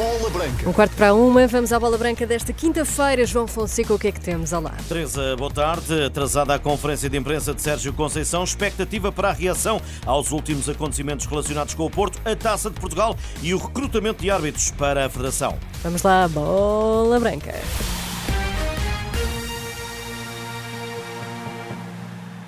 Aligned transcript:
Bola 0.00 0.30
Branca. 0.30 0.66
Um 0.66 0.72
quarto 0.72 0.96
para 0.96 1.12
uma, 1.12 1.46
vamos 1.46 1.74
à 1.74 1.78
bola 1.78 1.98
branca 1.98 2.26
desta 2.26 2.54
quinta-feira. 2.54 3.26
João 3.26 3.46
Fonseca, 3.46 3.92
o 3.92 3.98
que 3.98 4.08
é 4.08 4.12
que 4.12 4.18
temos? 4.18 4.50
Olá. 4.50 4.74
Teresa, 4.88 5.36
boa 5.36 5.50
tarde. 5.50 6.04
Atrasada 6.04 6.54
a 6.54 6.58
conferência 6.58 7.10
de 7.10 7.18
imprensa 7.18 7.52
de 7.52 7.60
Sérgio 7.60 7.92
Conceição, 7.92 8.42
expectativa 8.42 9.12
para 9.12 9.28
a 9.28 9.32
reação 9.32 9.78
aos 10.06 10.32
últimos 10.32 10.70
acontecimentos 10.70 11.26
relacionados 11.26 11.74
com 11.74 11.84
o 11.84 11.90
Porto, 11.90 12.18
a 12.24 12.34
Taça 12.34 12.70
de 12.70 12.80
Portugal 12.80 13.14
e 13.42 13.52
o 13.52 13.58
recrutamento 13.58 14.22
de 14.22 14.30
árbitros 14.30 14.70
para 14.70 15.04
a 15.04 15.10
Federação. 15.10 15.58
Vamos 15.82 16.02
lá, 16.02 16.26
bola 16.28 17.20
branca. 17.20 17.52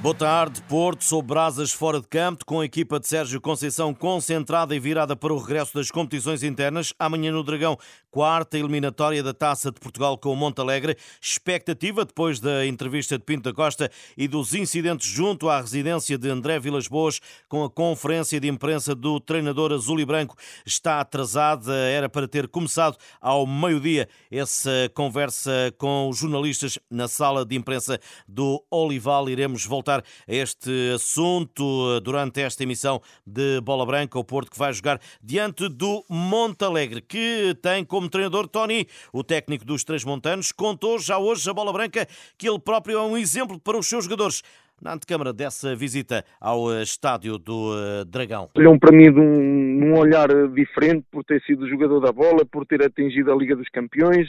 Boa 0.03 0.17
tarde, 0.17 0.61
Porto, 0.63 1.05
sob 1.05 1.29
brasas 1.29 1.71
fora 1.71 2.01
de 2.01 2.09
campo, 2.09 2.45
com 2.45 2.59
a 2.59 2.65
equipa 2.65 2.99
de 2.99 3.07
Sérgio 3.07 3.41
Conceição 3.41 3.95
concentrada 3.95 4.75
e 4.75 4.81
virada 4.81 5.15
para 5.15 5.33
o 5.33 5.39
regresso 5.39 5.75
das 5.75 5.93
competições 5.93 6.43
internas. 6.43 6.93
Amanhã 6.99 7.31
no 7.31 7.45
Dragão, 7.45 7.79
quarta 8.11 8.59
eliminatória 8.59 9.23
da 9.23 9.33
Taça 9.33 9.71
de 9.71 9.79
Portugal 9.79 10.19
com 10.19 10.33
o 10.33 10.37
Montalegre. 10.37 10.97
Expectativa, 11.21 12.05
depois 12.05 12.41
da 12.41 12.67
entrevista 12.67 13.17
de 13.17 13.25
Pinto 13.25 13.45
da 13.45 13.55
Costa 13.55 13.89
e 14.19 14.27
dos 14.27 14.55
incidentes 14.55 15.07
junto 15.07 15.49
à 15.49 15.61
residência 15.61 16.19
de 16.19 16.29
André 16.29 16.59
Vilas 16.59 16.89
Boas, 16.89 17.21
com 17.49 17.63
a 17.63 17.71
conferência 17.71 18.41
de 18.41 18.49
imprensa 18.49 18.97
do 18.97 19.21
treinador 19.21 19.73
azul 19.73 20.01
e 20.01 20.05
branco, 20.05 20.37
está 20.67 20.99
atrasada. 20.99 21.73
Era 21.73 22.09
para 22.09 22.27
ter 22.27 22.49
começado 22.49 22.97
ao 23.21 23.47
meio-dia 23.47 24.09
essa 24.33 24.91
conversa 24.95 25.73
com 25.79 26.09
os 26.09 26.19
jornalistas 26.19 26.77
na 26.91 27.07
sala 27.07 27.47
de 27.47 27.55
imprensa 27.55 28.01
do 28.27 28.61
Olival. 28.69 29.31
Iremos 29.31 29.65
voltar 29.65 29.92
voltar 29.93 30.05
a 30.27 30.35
este 30.35 30.93
assunto 30.95 32.01
durante 32.01 32.41
esta 32.41 32.63
emissão 32.63 33.01
de 33.27 33.61
Bola 33.61 33.85
Branca. 33.85 34.19
O 34.19 34.25
Porto 34.25 34.51
que 34.51 34.59
vai 34.59 34.73
jogar 34.73 34.99
diante 35.23 35.69
do 35.69 36.05
Montalegre, 36.09 37.03
que 37.03 37.55
tem 37.61 37.85
como 37.85 38.09
treinador 38.09 38.49
Tony, 38.49 38.87
o 39.13 39.23
técnico 39.23 39.65
dos 39.65 39.85
Três 39.85 40.05
Montanos. 40.05 40.53
Contou 40.53 40.99
já 40.99 41.19
hoje 41.19 41.49
a 41.51 41.55
Bola 41.55 41.73
Branca 41.73 42.07
que 42.39 42.49
ele 42.49 42.59
próprio 42.59 42.99
é 42.99 43.03
um 43.03 43.17
exemplo 43.17 43.59
para 43.61 43.77
os 43.77 43.87
seus 43.87 44.05
jogadores 44.05 44.43
na 44.81 44.95
antecâmara 44.95 45.33
dessa 45.33 45.77
visita 45.77 46.25
ao 46.41 46.73
eh, 46.73 46.83
estádio 46.83 47.39
do 47.39 47.73
eh, 47.73 48.05
Dragão? 48.05 48.51
Olham 48.57 48.77
para 48.77 48.91
mim 48.91 49.13
de 49.13 49.21
um, 49.21 49.85
um 49.85 49.97
olhar 49.97 50.29
diferente 50.49 51.05
por 51.09 51.23
ter 51.23 51.41
sido 51.43 51.69
jogador 51.69 52.01
da 52.01 52.11
bola, 52.11 52.45
por 52.45 52.67
ter 52.67 52.85
atingido 52.85 53.31
a 53.31 53.37
Liga 53.37 53.55
dos 53.55 53.69
Campeões, 53.69 54.29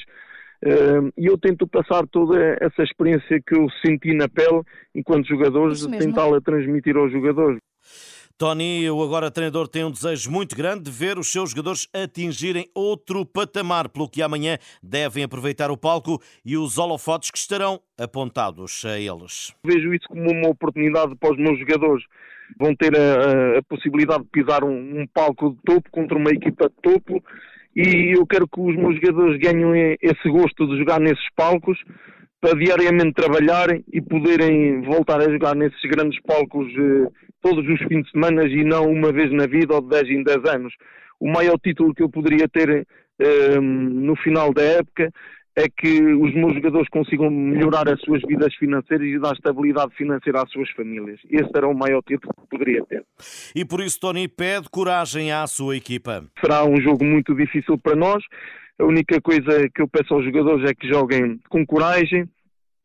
e 1.18 1.26
eu 1.26 1.38
tento 1.38 1.68
passar 1.68 2.08
toda 2.08 2.58
essa 2.62 2.84
experiência 2.84 3.42
que 3.46 3.56
eu 3.56 3.68
senti 3.86 4.14
na 4.14 4.30
pele 4.30 4.62
enquanto 4.96 5.28
jogador, 5.28 5.74
tentá-la 6.00 6.40
transmitir 6.42 6.96
aos 6.96 7.12
jogadores. 7.12 7.60
Tony, 8.36 8.90
o 8.90 9.04
agora 9.04 9.30
treinador, 9.30 9.68
tem 9.68 9.84
um 9.84 9.92
desejo 9.92 10.32
muito 10.32 10.56
grande 10.56 10.86
de 10.86 10.92
ver 10.92 11.20
os 11.20 11.32
seus 11.32 11.52
jogadores 11.52 11.88
atingirem 11.94 12.68
outro 12.74 13.26
patamar, 13.26 13.88
pelo 13.90 14.10
que 14.10 14.24
amanhã 14.24 14.58
devem 14.82 15.24
aproveitar 15.24 15.70
o 15.70 15.78
palco 15.78 16.20
e 16.44 16.58
os 16.58 16.78
holofotes 16.78 17.30
que 17.30 17.38
estarão 17.38 17.80
apontados 17.98 18.84
a 18.86 19.00
eles. 19.00 19.54
Vejo 19.66 19.94
isso 19.94 20.08
como 20.08 20.32
uma 20.32 20.50
oportunidade 20.50 21.16
para 21.16 21.32
os 21.32 21.38
meus 21.38 21.60
jogadores. 21.60 22.04
Vão 22.60 22.76
ter 22.76 22.94
a, 22.98 23.60
a 23.60 23.64
possibilidade 23.64 24.24
de 24.24 24.30
pisar 24.30 24.64
um, 24.64 25.02
um 25.02 25.08
palco 25.14 25.52
de 25.52 25.62
topo 25.64 25.90
contra 25.92 26.18
uma 26.18 26.32
equipa 26.32 26.70
de 26.70 26.76
topo 26.82 27.24
e 27.76 28.16
eu 28.16 28.26
quero 28.28 28.48
que 28.48 28.60
os 28.60 28.76
meus 28.76 28.96
jogadores 28.96 29.40
ganhem 29.40 29.98
esse 30.02 30.30
gosto 30.30 30.68
de 30.68 30.78
jogar 30.78 31.00
nesses 31.00 31.26
palcos 31.36 31.78
para 32.40 32.58
diariamente 32.58 33.14
trabalharem 33.14 33.84
e 33.92 34.02
poderem 34.02 34.82
voltar 34.82 35.20
a 35.22 35.32
jogar 35.32 35.56
nesses 35.56 35.82
grandes 35.84 36.20
palcos 36.22 36.68
eh, 36.68 37.08
todos 37.42 37.66
os 37.68 37.80
fins 37.88 38.04
de 38.04 38.12
semana 38.12 38.44
e 38.44 38.64
não 38.64 38.92
uma 38.92 39.12
vez 39.12 39.32
na 39.32 39.48
vida 39.48 39.74
ou 39.74 39.82
de 39.82 39.90
10 39.90 40.10
em 40.10 40.24
10 40.24 40.38
anos. 40.54 40.74
O 41.20 41.32
maior 41.32 41.58
título 41.58 41.94
que 41.94 42.04
eu 42.04 42.10
poderia 42.10 42.48
ter 42.50 42.86
eh, 43.20 43.60
no 43.60 44.16
final 44.18 44.54
da 44.54 44.62
época 44.62 45.10
é 45.56 45.68
que 45.70 46.02
os 46.02 46.34
meus 46.34 46.54
jogadores 46.56 46.90
consigam 46.90 47.30
melhorar 47.30 47.88
as 47.88 48.00
suas 48.02 48.22
vidas 48.28 48.54
financeiras 48.56 49.08
e 49.08 49.20
dar 49.20 49.34
estabilidade 49.34 49.94
financeira 49.96 50.42
às 50.42 50.52
suas 50.52 50.70
famílias. 50.72 51.20
Esse 51.30 51.50
era 51.56 51.68
o 51.68 51.74
maior 51.74 52.02
título 52.02 52.34
que 52.34 52.50
poderia 52.50 52.84
ter. 52.86 53.04
E 53.56 53.64
por 53.64 53.82
isso, 53.82 54.00
Tony, 54.00 54.28
pede 54.28 54.68
coragem 54.70 55.32
à 55.32 55.46
sua 55.46 55.78
equipa. 55.78 56.26
Será 56.40 56.66
um 56.66 56.80
jogo 56.82 57.06
muito 57.06 57.36
difícil 57.36 57.78
para 57.78 57.96
nós. 57.96 58.24
A 58.80 58.86
única 58.86 59.22
coisa 59.22 59.70
que 59.74 59.82
eu 59.82 59.88
peço 59.88 60.14
aos 60.14 60.26
jogadores 60.26 60.68
é 60.70 60.74
que 60.74 60.88
joguem 60.88 61.40
com 61.50 61.66
coragem, 61.66 62.28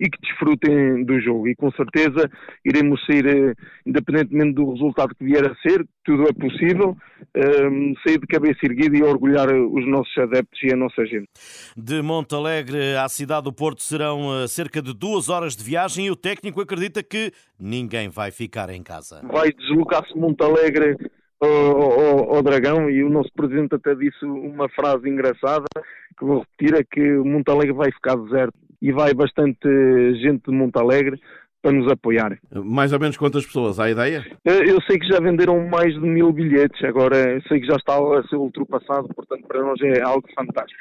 e 0.00 0.09
que 0.09 0.19
desfrutem 0.20 1.04
do 1.04 1.20
jogo. 1.20 1.48
E 1.48 1.56
com 1.56 1.70
certeza 1.72 2.31
iremos 2.64 3.04
sair, 3.04 3.26
eh, 3.26 3.54
independentemente 3.84 4.54
do 4.54 4.72
resultado 4.72 5.14
que 5.14 5.25
vier 5.25 5.44
a 5.44 5.54
ser, 5.56 5.84
tudo 6.04 6.22
é 6.22 6.32
possível, 6.32 6.97
um, 7.36 7.94
sair 8.04 8.19
de 8.19 8.26
cabeça 8.26 8.60
erguida 8.62 8.97
e 8.97 9.03
orgulhar 9.03 9.48
os 9.48 9.87
nossos 9.87 10.16
adeptos 10.16 10.58
e 10.62 10.72
a 10.72 10.76
nossa 10.76 11.04
gente. 11.04 11.28
De 11.76 12.00
Montalegre 12.00 12.97
à 12.97 13.08
cidade 13.08 13.44
do 13.44 13.53
Porto 13.53 13.82
serão 13.82 14.42
eh, 14.42 14.47
cerca 14.47 14.81
de 14.81 14.94
duas 14.94 15.28
horas 15.28 15.56
de 15.56 15.64
viagem 15.64 16.06
e 16.06 16.10
o 16.10 16.16
técnico 16.16 16.60
acredita 16.60 17.03
que 17.03 17.32
ninguém 17.58 18.08
vai 18.08 18.31
ficar 18.31 18.70
em 18.70 18.82
casa. 18.82 19.20
Vai 19.31 19.53
deslocar-se 19.53 20.16
Montalegre 20.16 20.97
ao, 21.41 21.48
ao, 21.48 22.37
ao, 22.37 22.42
Dragão 22.42 22.88
e 22.88 23.03
o 23.03 23.10
nosso 23.10 23.31
presidente 23.34 23.75
até 23.75 23.94
disse 23.94 24.25
uma 24.25 24.69
frase 24.69 25.08
engraçada 25.08 25.66
que 26.19 26.25
vou 26.25 26.41
repetir, 26.41 26.75
é 26.75 26.82
que 26.82 27.16
o 27.16 27.25
Montalegre 27.25 27.72
vai 27.72 27.92
ficar 27.92 28.16
deserto 28.16 28.68
e 28.81 28.93
vai 28.93 29.12
bastante 29.15 29.69
gente 30.21 30.44
de 30.44 30.53
Montalegre 30.53 31.21
para 31.61 31.72
nos 31.72 31.91
apoiar. 31.91 32.39
Mais 32.53 32.93
ou 32.93 33.00
menos 33.00 33.16
quantas 33.16 33.44
pessoas? 33.44 33.81
Há 33.81 33.91
ideia? 33.91 34.25
Eu 34.44 34.81
sei 34.83 34.99
que 34.99 35.09
já 35.09 35.19
venderam 35.21 35.69
mais 35.69 35.93
de 35.93 36.00
mil 36.00 36.33
bilhetes, 36.33 36.83
agora 36.84 37.41
sei 37.49 37.61
que 37.61 37.67
já 37.67 37.77
está 37.77 37.94
a 37.94 38.22
ser 38.28 38.37
ultrapassado, 38.37 39.09
portanto 39.15 39.47
para 39.47 39.62
nós 39.62 39.81
é 39.83 40.00
algo 40.00 40.27
fantástico. 40.34 40.81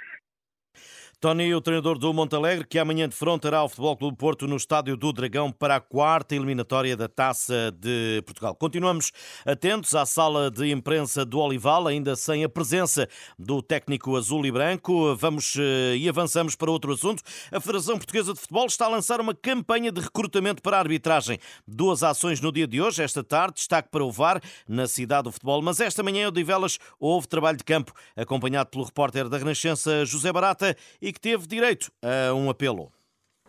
Tony, 1.19 1.51
o 1.55 1.59
treinador 1.59 1.97
do 1.97 2.13
Montalegre, 2.13 2.63
que 2.63 2.77
amanhã 2.77 3.09
defrontará 3.09 3.63
o 3.63 3.67
Futebol 3.67 3.97
Clube 3.97 4.17
Porto 4.17 4.47
no 4.47 4.55
Estádio 4.55 4.95
do 4.95 5.11
Dragão 5.11 5.51
para 5.51 5.77
a 5.77 5.79
quarta 5.79 6.35
eliminatória 6.35 6.95
da 6.95 7.07
Taça 7.07 7.71
de 7.75 8.21
Portugal. 8.23 8.53
Continuamos 8.53 9.11
atentos 9.43 9.95
à 9.95 10.05
sala 10.05 10.51
de 10.51 10.69
imprensa 10.69 11.25
do 11.25 11.39
Olival, 11.39 11.87
ainda 11.87 12.15
sem 12.15 12.43
a 12.43 12.49
presença 12.49 13.09
do 13.37 13.63
técnico 13.63 14.15
azul 14.15 14.45
e 14.45 14.51
branco. 14.51 15.15
Vamos 15.15 15.55
eh, 15.57 15.95
e 15.97 16.07
avançamos 16.07 16.55
para 16.55 16.69
outro 16.69 16.93
assunto. 16.93 17.23
A 17.51 17.59
Federação 17.59 17.97
Portuguesa 17.97 18.31
de 18.31 18.39
Futebol 18.39 18.67
está 18.67 18.85
a 18.85 18.89
lançar 18.89 19.19
uma 19.19 19.33
campanha 19.33 19.91
de 19.91 19.99
recrutamento 19.99 20.61
para 20.61 20.77
a 20.77 20.81
arbitragem. 20.81 21.39
Duas 21.67 22.03
ações 22.03 22.39
no 22.39 22.51
dia 22.51 22.67
de 22.67 22.79
hoje, 22.79 23.01
esta 23.01 23.23
tarde, 23.23 23.55
destaque 23.55 23.89
para 23.89 24.05
o 24.05 24.11
VAR 24.11 24.39
na 24.69 24.85
cidade 24.87 25.23
do 25.23 25.31
futebol. 25.31 25.63
Mas 25.63 25.79
esta 25.79 26.03
manhã, 26.03 26.27
o 26.27 26.31
Divelas, 26.31 26.77
houve 26.99 27.27
trabalho 27.27 27.57
de 27.57 27.63
campo, 27.63 27.91
acompanhado 28.15 28.69
pelo 28.69 28.83
repórter 28.83 29.27
da 29.27 29.39
Renascença, 29.39 30.05
José 30.05 30.31
Barata, 30.31 30.77
e 31.07 31.13
que 31.13 31.21
teve 31.21 31.47
direito 31.47 31.89
a 32.01 32.33
um 32.33 32.49
apelo. 32.49 32.91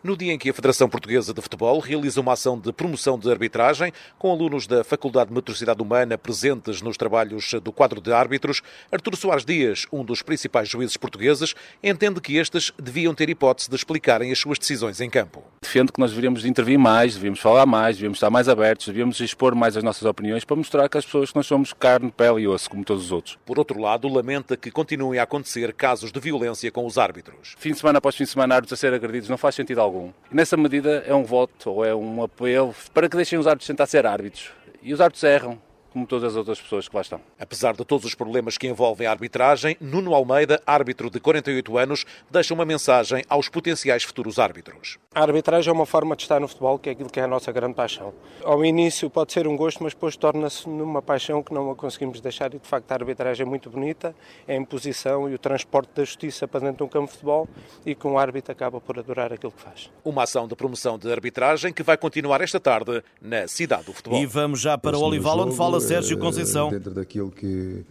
No 0.01 0.17
dia 0.17 0.33
em 0.33 0.39
que 0.39 0.49
a 0.49 0.55
Federação 0.55 0.89
Portuguesa 0.89 1.35
de 1.35 1.43
Futebol 1.43 1.81
realiza 1.81 2.21
uma 2.21 2.35
ação 2.35 2.57
de 2.57 2.73
promoção 2.73 3.19
de 3.19 3.29
arbitragem, 3.29 3.93
com 4.17 4.31
alunos 4.31 4.65
da 4.65 4.85
Faculdade 4.85 5.31
de 5.31 5.35
Motricidade 5.35 5.83
Humana 5.83 6.17
presentes 6.17 6.81
nos 6.81 6.97
trabalhos 6.97 7.53
do 7.61 7.73
quadro 7.73 8.01
de 8.01 8.13
árbitros, 8.13 8.63
Artur 8.93 9.17
Soares 9.17 9.45
Dias, 9.45 9.87
um 9.93 10.05
dos 10.05 10.23
principais 10.23 10.69
juízes 10.69 10.97
portugueses, 10.97 11.53
entende 11.83 12.21
que 12.21 12.37
estes 12.37 12.73
deviam 12.81 13.13
ter 13.13 13.29
hipótese 13.29 13.69
de 13.69 13.75
explicarem 13.75 14.31
as 14.31 14.39
suas 14.39 14.57
decisões 14.57 15.01
em 15.01 15.11
campo. 15.11 15.43
Defendo 15.61 15.93
que 15.93 15.99
nós 15.99 16.11
deveríamos 16.11 16.45
intervir 16.45 16.79
mais, 16.79 17.15
devíamos 17.15 17.41
falar 17.41 17.67
mais, 17.67 17.97
devíamos 17.97 18.19
estar 18.19 18.31
mais 18.31 18.49
abertos, 18.49 18.87
devíamos 18.87 19.19
expor 19.19 19.57
mais 19.57 19.77
as 19.77 19.83
nossas 19.83 20.05
opiniões 20.05 20.45
para 20.45 20.55
mostrar 20.55 20.89
que 20.89 20.97
as 20.97 21.05
pessoas 21.05 21.31
que 21.31 21.37
nós 21.37 21.47
somos 21.49 21.73
carne, 21.73 22.13
pele 22.13 22.43
e 22.43 22.47
osso, 22.47 22.71
como 22.71 22.85
todos 22.85 23.07
os 23.07 23.11
outros. 23.11 23.37
Por 23.45 23.59
outro 23.59 23.81
lado, 23.81 24.07
lamenta 24.07 24.57
que 24.57 24.71
continuem 24.71 25.19
a 25.19 25.25
acontecer 25.25 25.73
casos 25.73 26.13
de 26.13 26.21
violência 26.21 26.71
com 26.71 26.87
os 26.87 26.97
árbitros. 26.97 27.57
Fim 27.59 27.73
de 27.73 27.79
semana 27.79 27.99
após 27.99 28.15
fim 28.15 28.23
de 28.23 28.31
semana, 28.31 28.55
árbitros 28.55 28.79
a 28.79 28.81
ser 28.81 28.95
agredidos 28.95 29.29
não 29.29 29.37
faz 29.37 29.57
sentido 29.57 29.81
algum. 29.81 29.88
E 30.31 30.35
nessa 30.35 30.57
medida 30.57 31.03
é 31.07 31.15
um 31.15 31.25
voto 31.25 31.71
ou 31.71 31.85
é 31.85 31.95
um 31.95 32.23
apelo 32.23 32.75
para 32.93 33.09
que 33.09 33.17
deixem 33.17 33.39
os 33.39 33.47
árbitros 33.47 33.67
tentar 33.67 33.87
ser 33.87 34.07
árbitros. 34.07 34.51
E 34.83 34.93
os 34.93 35.01
árbitros 35.01 35.25
erram. 35.25 35.68
Como 35.93 36.07
todas 36.07 36.33
as 36.33 36.37
outras 36.37 36.61
pessoas 36.61 36.89
que 36.89 36.95
lá 36.95 37.03
estão. 37.03 37.21
Apesar 37.39 37.75
de 37.75 37.85
todos 37.85 38.05
os 38.05 38.15
problemas 38.15 38.59
que 38.59 38.67
envolvem 38.67 39.07
a 39.07 39.11
arbitragem, 39.11 39.77
Nuno 39.81 40.15
Almeida, 40.15 40.61
árbitro 40.67 41.11
de 41.11 41.21
48 41.21 41.79
anos, 41.79 42.05
deixa 42.31 42.55
uma 42.55 42.65
mensagem 42.65 43.25
aos 43.29 43.49
potenciais 43.49 44.05
futuros 44.05 44.39
árbitros. 44.39 44.99
A 45.15 45.23
arbitragem 45.23 45.71
é 45.71 45.73
uma 45.73 45.87
forma 45.87 46.15
de 46.15 46.23
estar 46.23 46.41
no 46.41 46.49
futebol, 46.49 46.79
que 46.79 46.89
é 46.89 46.93
aquilo 46.93 47.11
que 47.11 47.19
é 47.19 47.25
a 47.25 47.27
nossa 47.27 47.51
grande 47.51 47.75
paixão. 47.75 48.13
Ao 48.45 48.65
início 48.65 49.09
pode 49.09 49.33
ser 49.33 49.47
um 49.49 49.57
gosto, 49.57 49.83
mas 49.83 49.95
depois 49.95 50.17
torna-se 50.17 50.69
numa 50.69 51.03
paixão 51.03 51.43
que 51.43 51.53
não 51.53 51.71
a 51.71 51.75
conseguimos 51.75 52.21
deixar 52.21 52.55
e 52.55 52.59
de 52.59 52.67
facto 52.67 52.91
a 52.93 52.95
arbitragem 52.95 53.45
é 53.45 53.49
muito 53.49 53.71
bonita, 53.71 54.15
é 54.47 54.55
a 54.55 54.57
imposição 54.57 55.29
e 55.29 55.35
o 55.35 55.39
transporte 55.39 55.91
da 55.95 56.05
justiça 56.05 56.47
para 56.47 56.61
dentro 56.61 56.79
de 56.79 56.83
um 56.85 56.89
campo 56.89 57.07
de 57.07 57.13
futebol 57.13 57.49
e 57.85 57.95
que 57.95 58.07
um 58.07 58.19
árbitro 58.19 58.53
acaba 58.53 58.81
por 58.81 58.99
adorar 58.99 59.33
aquilo 59.33 59.53
que 59.53 59.61
faz. 59.61 59.91
Uma 60.05 60.25
ação 60.25 60.47
de 60.47 60.55
promoção 60.55 60.99
de 60.99 61.11
arbitragem 61.11 61.73
que 61.73 61.83
vai 61.83 61.97
continuar 61.97 62.41
esta 62.41 62.61
tarde 62.61 63.03
na 63.21 63.49
cidade 63.49 63.85
do 63.85 63.93
futebol. 63.93 64.21
E 64.21 64.27
vamos 64.27 64.61
já 64.61 64.77
para 64.77 64.97
o 64.97 65.03
Olival, 65.03 65.41
onde 65.41 65.57
fala 65.57 65.78
Sérgio 65.81 66.17
eh, 66.17 66.21
Conceição. 66.21 66.71
Dentro 66.71 66.93
daquilo 66.93 67.31
que 67.31 67.85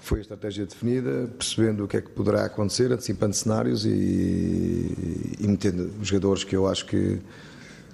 foi 0.00 0.18
a 0.18 0.22
estratégia 0.22 0.64
definida, 0.64 1.28
percebendo 1.36 1.84
o 1.84 1.88
que 1.88 1.96
é 1.96 2.00
que 2.00 2.10
poderá 2.10 2.44
acontecer, 2.44 2.90
antecipando 2.92 3.34
cenários 3.34 3.84
e, 3.84 5.36
e 5.38 5.46
metendo 5.46 5.90
os 6.00 6.08
jogadores 6.08 6.44
que 6.44 6.56
eu 6.56 6.66
acho 6.66 6.86
que, 6.86 7.20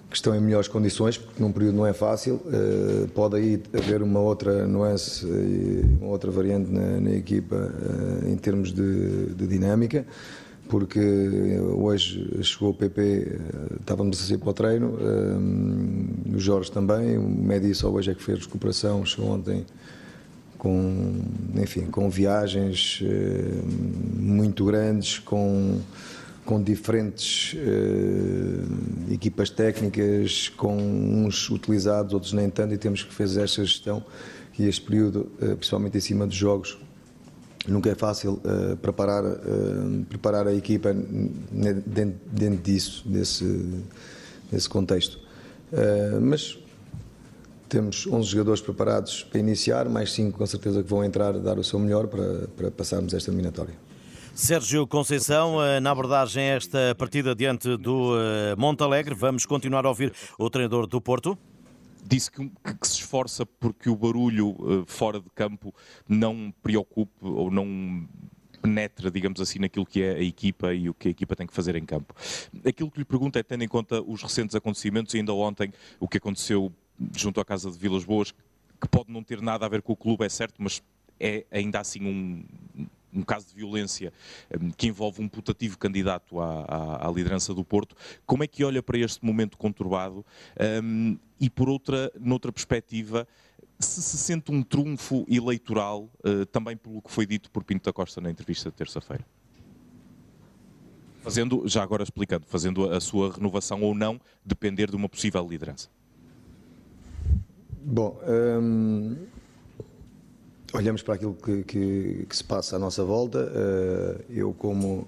que, 0.08 0.16
estão 0.16 0.34
em 0.34 0.40
melhores 0.40 0.68
condições, 0.68 1.18
porque 1.18 1.42
num 1.42 1.50
período 1.50 1.76
não 1.76 1.86
é 1.86 1.92
fácil. 1.92 2.34
Uh, 2.46 3.08
pode 3.08 3.36
aí 3.36 3.62
haver 3.72 4.02
uma 4.02 4.20
outra 4.20 4.66
nuance 4.66 5.26
uma 6.00 6.10
outra 6.10 6.30
variante 6.30 6.70
na, 6.70 7.00
na 7.00 7.10
equipa 7.12 7.56
uh, 7.56 8.28
em 8.28 8.36
termos 8.36 8.72
de, 8.72 9.26
de 9.34 9.46
dinâmica 9.46 10.06
porque 10.68 11.58
hoje 11.76 12.42
chegou 12.42 12.70
o 12.70 12.74
PP, 12.74 13.38
estávamos 13.80 14.20
a 14.20 14.26
sair 14.26 14.38
para 14.38 14.48
o 14.48 14.52
treino, 14.52 14.98
o 16.34 16.38
Jorge 16.38 16.70
também, 16.70 17.16
o 17.16 17.22
Medi 17.22 17.74
só 17.74 17.90
hoje 17.90 18.10
é 18.10 18.14
que 18.14 18.22
fez 18.22 18.40
recuperação, 18.40 19.04
chegou 19.04 19.30
ontem 19.30 19.64
com, 20.64 21.20
enfim, 21.56 21.86
com 21.86 22.08
viagens 22.08 23.02
eh, 23.04 23.60
muito 24.18 24.64
grandes, 24.64 25.18
com, 25.18 25.78
com 26.42 26.62
diferentes 26.62 27.52
uh, 27.54 29.12
equipas 29.12 29.50
técnicas, 29.50 30.48
com 30.56 30.74
uns 30.74 31.50
utilizados, 31.50 32.14
outros 32.14 32.32
nem 32.32 32.48
tanto, 32.48 32.72
e 32.72 32.78
temos 32.78 33.02
que 33.02 33.12
fazer 33.12 33.42
esta 33.42 33.62
gestão 33.62 34.02
e 34.58 34.66
este 34.66 34.80
período, 34.80 35.30
uh, 35.42 35.54
principalmente 35.56 35.98
em 35.98 36.00
cima 36.00 36.26
dos 36.26 36.36
jogos, 36.36 36.78
nunca 37.68 37.90
é 37.90 37.94
fácil 37.94 38.40
uh, 38.44 38.76
preparar, 38.78 39.24
uh, 39.24 40.04
preparar 40.08 40.46
a 40.46 40.54
equipa 40.54 40.94
dentro, 40.94 42.14
dentro 42.32 42.62
disso, 42.62 43.06
desse, 43.06 43.82
desse 44.50 44.68
contexto. 44.68 45.23
Uh, 45.72 46.20
mas 46.20 46.58
temos 47.68 48.06
11 48.06 48.28
jogadores 48.28 48.60
preparados 48.60 49.24
para 49.24 49.40
iniciar, 49.40 49.88
mais 49.88 50.12
5 50.12 50.38
com 50.38 50.46
certeza 50.46 50.82
que 50.82 50.88
vão 50.88 51.04
entrar, 51.04 51.32
dar 51.34 51.58
o 51.58 51.64
seu 51.64 51.78
melhor 51.78 52.06
para, 52.06 52.46
para 52.56 52.70
passarmos 52.70 53.12
esta 53.14 53.30
eliminatória. 53.30 53.74
Sérgio 54.34 54.86
Conceição, 54.86 55.58
na 55.80 55.90
abordagem 55.92 56.42
esta 56.44 56.94
partida 56.96 57.36
diante 57.36 57.76
do 57.76 58.12
Montalegre, 58.58 59.14
vamos 59.14 59.46
continuar 59.46 59.86
a 59.86 59.88
ouvir 59.88 60.12
o 60.36 60.50
treinador 60.50 60.88
do 60.88 61.00
Porto 61.00 61.38
disse 62.06 62.30
que, 62.30 62.48
que, 62.48 62.86
se 62.86 63.00
esforça 63.00 63.46
porque 63.46 63.88
o 63.88 63.96
barulho 63.96 64.50
uh, 64.50 64.84
fora 64.86 65.18
de 65.20 65.30
campo 65.34 65.74
não 66.08 66.52
preocupe 66.62 67.12
ou 67.22 67.50
não 67.50 68.06
penetra, 68.64 69.10
digamos 69.10 69.42
assim, 69.42 69.58
naquilo 69.58 69.84
que 69.84 70.02
é 70.02 70.14
a 70.14 70.22
equipa 70.22 70.72
e 70.72 70.88
o 70.88 70.94
que 70.94 71.08
a 71.08 71.10
equipa 71.10 71.36
tem 71.36 71.46
que 71.46 71.52
fazer 71.52 71.76
em 71.76 71.84
campo. 71.84 72.14
Aquilo 72.66 72.90
que 72.90 72.98
lhe 72.98 73.04
pergunto 73.04 73.38
é, 73.38 73.42
tendo 73.42 73.62
em 73.62 73.68
conta 73.68 74.00
os 74.00 74.22
recentes 74.22 74.56
acontecimentos, 74.56 75.14
ainda 75.14 75.34
ontem 75.34 75.70
o 76.00 76.08
que 76.08 76.16
aconteceu 76.16 76.72
junto 77.14 77.38
à 77.40 77.44
Casa 77.44 77.70
de 77.70 77.76
Vilas 77.76 78.04
Boas, 78.04 78.32
que 78.80 78.88
pode 78.88 79.12
não 79.12 79.22
ter 79.22 79.42
nada 79.42 79.66
a 79.66 79.68
ver 79.68 79.82
com 79.82 79.92
o 79.92 79.96
clube, 79.96 80.24
é 80.24 80.30
certo, 80.30 80.54
mas 80.58 80.82
é 81.20 81.44
ainda 81.50 81.78
assim 81.78 82.06
um, 82.06 82.42
um 83.12 83.22
caso 83.22 83.48
de 83.48 83.54
violência 83.54 84.10
um, 84.58 84.70
que 84.70 84.86
envolve 84.86 85.20
um 85.20 85.28
putativo 85.28 85.76
candidato 85.76 86.40
à, 86.40 86.62
à, 86.62 87.08
à, 87.08 87.12
liderança 87.12 87.52
do 87.52 87.64
Porto. 87.64 87.94
Como 88.24 88.42
é 88.42 88.46
que 88.46 88.64
olha 88.64 88.82
para 88.82 88.96
este 88.96 89.22
momento 89.22 89.58
conturbado? 89.58 90.24
Um, 90.82 91.18
e 91.38 91.50
por 91.50 91.68
outra, 91.68 92.10
noutra 92.18 92.50
perspectiva, 92.50 93.28
se 93.78 94.02
se 94.02 94.18
sente 94.18 94.52
um 94.52 94.62
trunfo 94.62 95.24
eleitoral 95.28 96.08
uh, 96.24 96.46
também 96.46 96.76
pelo 96.76 97.02
que 97.02 97.10
foi 97.10 97.26
dito 97.26 97.50
por 97.50 97.64
Pinto 97.64 97.84
da 97.84 97.92
Costa 97.92 98.20
na 98.20 98.30
entrevista 98.30 98.70
de 98.70 98.76
terça-feira? 98.76 99.24
Fazendo, 101.22 101.66
já 101.66 101.82
agora 101.82 102.02
explicando, 102.02 102.46
fazendo 102.46 102.90
a 102.90 103.00
sua 103.00 103.32
renovação 103.32 103.82
ou 103.82 103.94
não 103.94 104.20
depender 104.44 104.90
de 104.90 104.96
uma 104.96 105.08
possível 105.08 105.46
liderança. 105.48 105.88
Bom, 107.82 108.20
hum, 108.26 109.16
olhamos 110.74 111.02
para 111.02 111.14
aquilo 111.14 111.34
que, 111.34 111.62
que, 111.64 112.26
que, 112.28 112.36
se 112.36 112.44
passa 112.44 112.76
à 112.76 112.78
nossa 112.78 113.04
volta. 113.04 113.38
Uh, 113.38 114.24
eu, 114.30 114.52
como, 114.52 115.06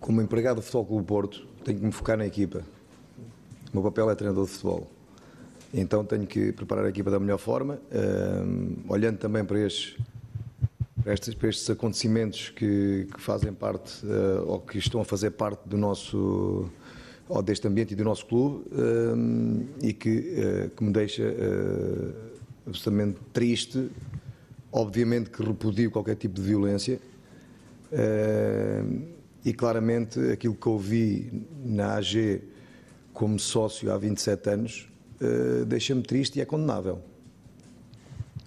como 0.00 0.20
empregado 0.20 0.56
do 0.56 0.62
Futebol 0.62 0.86
Clube 0.86 1.06
Porto, 1.06 1.46
tenho 1.64 1.78
que 1.78 1.84
me 1.86 1.92
focar 1.92 2.18
na 2.18 2.26
equipa. 2.26 2.62
O 3.72 3.76
meu 3.76 3.82
papel 3.82 4.10
é 4.10 4.14
treinador 4.14 4.44
de 4.46 4.52
futebol. 4.52 4.90
Então 5.72 6.04
tenho 6.04 6.26
que 6.26 6.52
preparar 6.52 6.84
a 6.84 6.88
equipa 6.88 7.10
da 7.10 7.20
melhor 7.20 7.38
forma, 7.38 7.74
uh, 7.74 8.92
olhando 8.92 9.18
também 9.18 9.44
para 9.44 9.60
estes, 9.60 9.96
para 11.02 11.14
estes, 11.14 11.34
para 11.34 11.48
estes 11.48 11.70
acontecimentos 11.70 12.50
que, 12.50 13.06
que, 13.12 13.20
fazem 13.20 13.52
parte 13.52 14.04
uh, 14.04 14.44
ou 14.46 14.60
que 14.60 14.78
estão 14.78 15.00
a 15.00 15.04
fazer 15.04 15.30
parte 15.30 15.68
do 15.68 15.76
nosso 15.76 16.68
ou 17.28 17.40
deste 17.40 17.68
ambiente 17.68 17.92
e 17.92 17.94
do 17.94 18.02
nosso 18.02 18.26
clube 18.26 18.64
um, 18.72 19.64
e 19.80 19.92
que, 19.92 20.68
que 20.76 20.82
me 20.82 20.92
deixa 20.92 21.22
absolutamente 22.66 23.20
triste. 23.32 23.88
Obviamente 24.72 25.30
que 25.30 25.40
repudio 25.40 25.92
qualquer 25.92 26.16
tipo 26.16 26.34
de 26.34 26.42
violência 26.42 26.98
e 29.44 29.52
claramente 29.52 30.18
aquilo 30.32 30.56
que 30.56 30.68
ouvi 30.68 31.46
na 31.64 31.98
AG 31.98 32.42
como 33.12 33.38
sócio 33.38 33.92
há 33.92 33.96
27 33.96 34.50
anos 34.50 34.89
deixa-me 35.66 36.02
triste 36.02 36.38
e 36.38 36.42
é 36.42 36.44
condenável. 36.44 37.00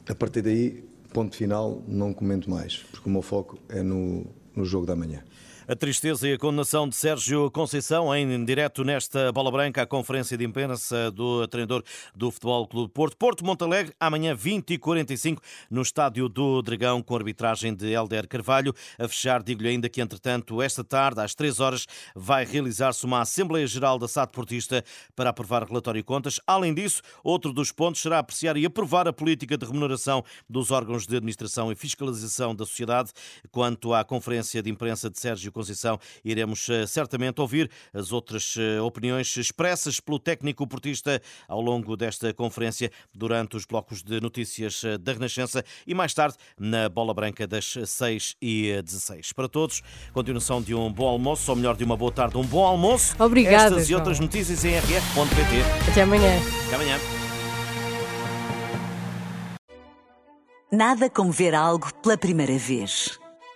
A 0.08 0.16
partir 0.16 0.42
daí, 0.42 0.84
ponto 1.14 1.36
final, 1.36 1.81
não 1.88 2.14
comento 2.14 2.50
mais, 2.50 2.78
porque 2.92 3.08
o 3.08 3.12
meu 3.12 3.22
foco 3.22 3.58
é 3.70 3.81
no, 3.81 4.25
no 4.56 4.66
jogo 4.66 4.86
da 4.86 4.96
manhã. 4.96 5.24
A 5.65 5.77
tristeza 5.77 6.27
e 6.27 6.33
a 6.33 6.38
condenação 6.38 6.89
de 6.89 6.94
Sérgio 6.94 7.50
Conceição, 7.50 8.13
em 8.13 8.44
direto 8.44 8.83
nesta 8.83 9.31
bola 9.31 9.50
branca, 9.50 9.81
a 9.81 9.86
conferência 9.86 10.38
de 10.38 10.44
imprensa 10.44 11.10
do 11.10 11.48
treinador 11.48 11.81
do 12.13 12.30
Futebol 12.30 12.68
Clube 12.68 12.92
Porto. 12.92 13.15
Porto 13.15 13.45
Montalegre, 13.45 13.94
amanhã 13.98 14.36
20 14.36 14.74
e 14.74 14.77
45 14.77 15.42
no 15.71 15.81
estádio 15.81 16.27
do 16.27 16.62
Dragão, 16.62 17.01
com 17.01 17.15
arbitragem 17.15 17.74
de 17.74 17.94
Helder 17.94 18.27
Carvalho. 18.27 18.74
A 19.00 19.07
fechar, 19.07 19.42
digo-lhe 19.42 19.69
ainda 19.69 19.88
que, 19.88 20.01
entretanto, 20.01 20.62
esta 20.62 20.83
tarde, 20.83 21.21
às 21.21 21.33
3 21.33 21.62
horas, 21.62 21.88
vai 22.13 22.44
realizar-se 22.44 23.06
uma 23.06 23.21
Assembleia 23.21 23.66
Geral 23.66 23.98
da 23.98 24.09
SAD 24.09 24.33
Portista 24.33 24.83
para 25.16 25.30
aprovar 25.30 25.63
relatório 25.63 26.00
e 26.00 26.04
contas. 26.04 26.42
Além 26.45 26.74
disso, 26.74 27.01
outro 27.24 27.54
dos 27.54 27.71
pontos 27.71 28.01
será 28.01 28.19
apreciar 28.19 28.57
e 28.57 28.66
aprovar 28.66 29.07
a 29.07 29.13
política 29.13 29.57
de 29.57 29.66
remuneração 29.66 30.25
dos 30.50 30.71
órgãos 30.71 31.07
de 31.07 31.16
administração 31.16 31.71
e 31.71 31.75
fiscalização 31.75 32.54
da 32.54 32.66
sociedade. 32.66 33.13
Quanto 33.50 33.94
à 33.94 34.04
conferência 34.04 34.62
de 34.62 34.69
imprensa 34.69 35.09
de 35.09 35.18
Sérgio 35.18 35.53
Conceição, 35.54 36.00
iremos 36.26 36.68
eh, 36.70 36.86
certamente 36.86 37.40
ouvir 37.40 37.70
as 37.94 38.12
outras 38.12 38.56
eh, 38.58 38.82
opiniões 38.82 39.38
expressas 39.38 40.00
pelo 40.00 40.20
técnico 40.20 40.68
portista 40.68 41.22
ao 41.48 41.62
longo 41.62 41.96
desta 41.96 42.34
conferência 42.34 42.92
durante 43.14 43.56
os 43.56 43.66
blocos 43.66 44.04
de 44.04 44.19
notícias 44.19 44.83
eh, 44.83 44.98
da 44.98 45.14
Renascença 45.14 45.64
e 45.86 45.94
mais 45.94 46.14
tarde 46.14 46.36
na 46.57 46.90
Bola 46.90 47.14
Branca 47.14 47.48
das 47.48 47.78
6 47.86 48.36
e 48.42 48.81
16. 48.83 49.33
Para 49.33 49.48
todos, 49.48 49.81
continuação 50.12 50.62
de 50.62 50.74
um 50.74 50.92
bom 50.92 51.07
almoço, 51.07 51.52
ou 51.52 51.56
melhor, 51.56 51.76
de 51.76 51.83
uma 51.83 51.95
boa 51.95 52.12
tarde, 52.12 52.38
um 52.38 52.45
bom 52.45 52.66
almoço. 52.66 53.16
Obrigada. 53.19 53.76
Estas 53.76 53.90
e 53.90 53.95
outras 53.95 54.19
notícias 54.19 54.66
em 54.66 54.76
rf.pt. 54.76 55.92
Até 55.92 56.02
amanhã. 56.02 56.40
Até 56.68 56.76
amanhã. 56.76 57.00
Nada 60.72 61.07
como 61.07 61.31
ver 61.31 61.54
algo 61.54 61.94
pela 62.02 62.18
primeira 62.18 62.57
vez. 62.57 63.22